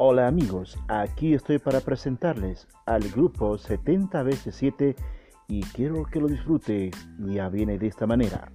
[0.00, 4.94] Hola amigos, aquí estoy para presentarles al grupo 70 veces 7
[5.48, 6.94] y quiero que lo disfrutes.
[7.18, 8.52] Ya viene de esta manera.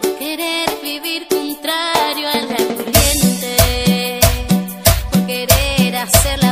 [0.00, 4.20] por querer vivir contrario a la corriente,
[5.10, 6.45] por querer hacer la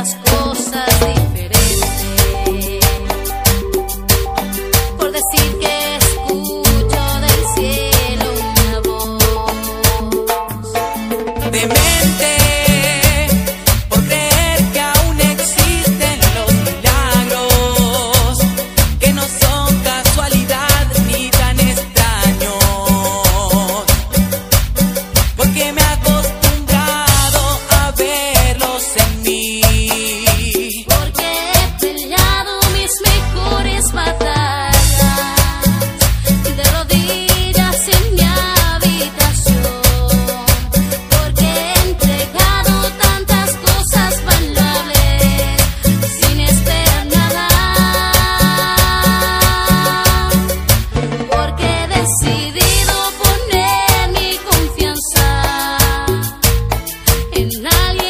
[57.35, 58.04] en alguien.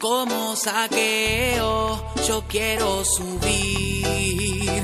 [0.00, 4.82] como saqueo, yo quiero subir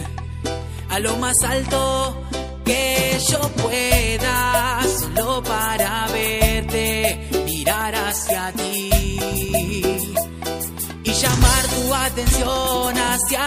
[0.90, 2.22] a lo más alto
[2.64, 8.90] que yo pueda, solo para verte, mirar hacia ti
[11.02, 13.45] y llamar tu atención hacia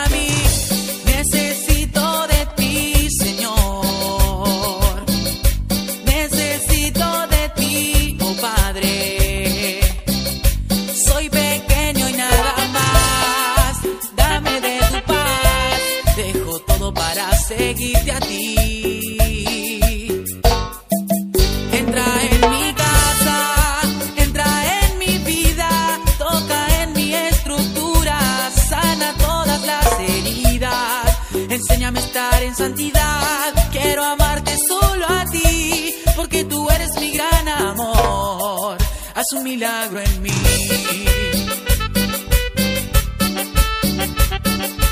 [39.32, 40.32] un milagro en mí.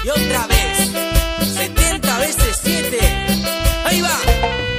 [0.04, 0.92] Y otra vez,
[1.56, 3.00] 70 veces 7.
[3.86, 4.19] Ahí va,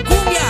[0.08, 0.48] cumbia.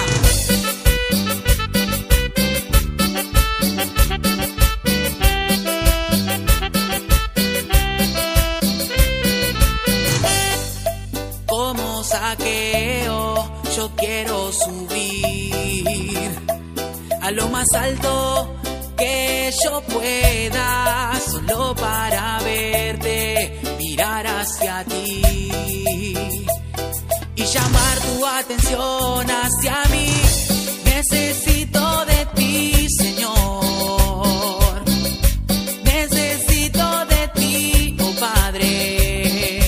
[11.47, 16.31] Como saqueo, yo quiero subir
[17.23, 18.58] a lo más alto
[19.65, 25.23] yo pueda, solo para verte, mirar hacia ti
[27.35, 30.11] y llamar tu atención hacia mí.
[30.85, 34.85] Necesito de ti, Señor.
[35.85, 39.61] Necesito de ti, oh Padre.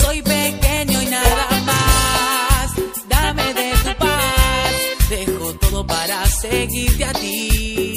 [0.00, 2.72] Soy pequeño y nada más.
[3.08, 5.08] Dame de tu paz.
[5.10, 7.91] Dejo todo para seguirte a ti.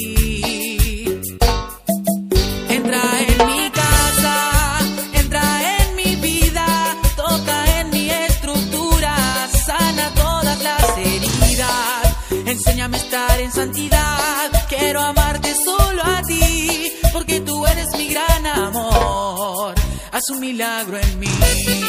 [20.16, 21.85] haz un milagro en mí.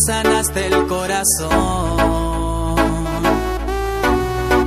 [0.00, 1.96] sanaste el corazón.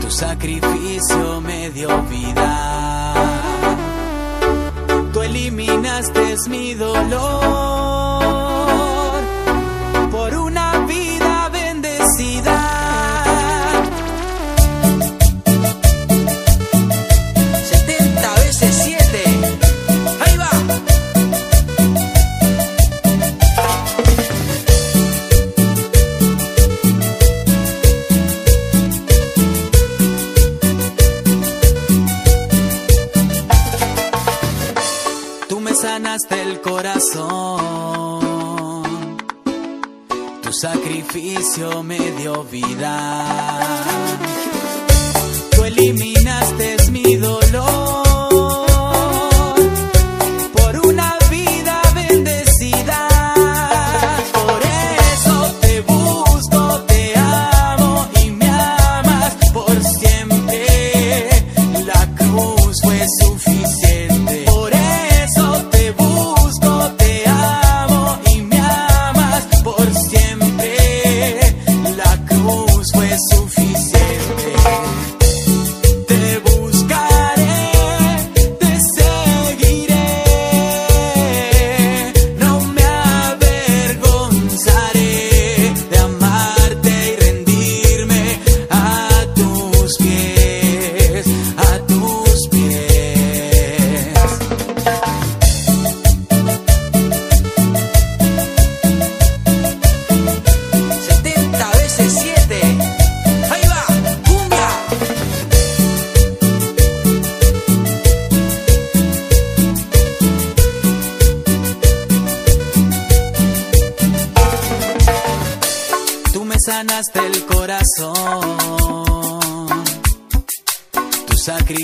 [0.01, 3.13] Tu sacrificio me dio vida.
[5.13, 7.66] Tú eliminaste mi dolor.
[36.67, 38.19] corazón.
[40.43, 43.59] Tu sacrificio me dio vida.
[45.51, 45.63] Tú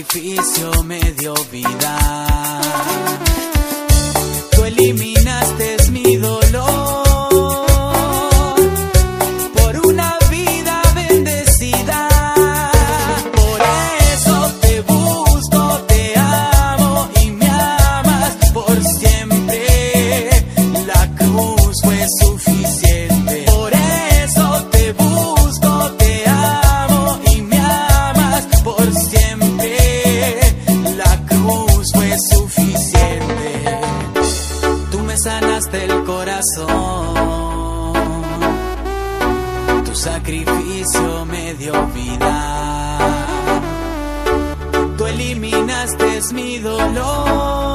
[0.03, 2.59] sacrificio me dio vida.
[4.51, 5.62] Tú eliminaste
[39.93, 42.97] Tu sacrificio me dio vida.
[44.97, 47.72] Tú eliminaste mi dolor.